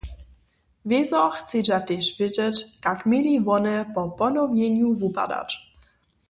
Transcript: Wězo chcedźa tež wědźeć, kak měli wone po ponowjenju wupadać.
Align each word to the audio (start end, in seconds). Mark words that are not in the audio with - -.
Wězo 0.89 1.23
chcedźa 1.37 1.79
tež 1.87 2.05
wědźeć, 2.17 2.55
kak 2.85 2.99
měli 3.09 3.35
wone 3.47 3.75
po 3.93 4.01
ponowjenju 4.19 4.87
wupadać. 5.01 5.49